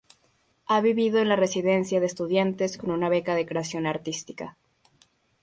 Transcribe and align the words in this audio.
Ha 0.65 0.81
vivido 0.81 1.19
en 1.19 1.29
la 1.29 1.35
Residencia 1.35 1.99
de 1.99 2.07
Estudiantes 2.07 2.79
con 2.79 2.89
una 2.89 3.07
beca 3.07 3.35
de 3.35 3.45
creación 3.45 3.85
artística. 3.85 4.57